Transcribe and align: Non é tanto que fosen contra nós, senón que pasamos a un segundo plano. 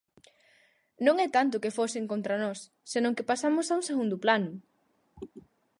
Non 1.05 1.15
é 1.25 1.27
tanto 1.37 1.61
que 1.63 1.75
fosen 1.79 2.03
contra 2.11 2.35
nós, 2.43 2.59
senón 2.91 3.15
que 3.17 3.27
pasamos 3.31 3.65
a 3.67 3.73
un 3.79 3.83
segundo 3.89 4.15
plano. 4.23 4.51